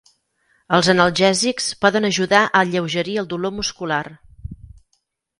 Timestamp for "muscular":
3.59-4.01